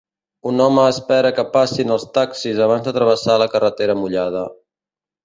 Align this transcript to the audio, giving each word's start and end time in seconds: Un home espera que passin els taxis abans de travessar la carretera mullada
Un 0.51 0.61
home 0.63 0.85
espera 0.93 1.31
que 1.39 1.43
passin 1.57 1.95
els 1.97 2.05
taxis 2.15 2.63
abans 2.69 2.87
de 2.87 2.95
travessar 2.97 3.37
la 3.43 3.49
carretera 3.53 3.97
mullada 4.01 4.43